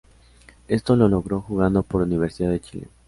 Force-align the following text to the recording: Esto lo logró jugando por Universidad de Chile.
Esto 0.67 0.95
lo 0.95 1.07
logró 1.07 1.41
jugando 1.41 1.83
por 1.83 2.01
Universidad 2.01 2.49
de 2.49 2.59
Chile. 2.59 2.87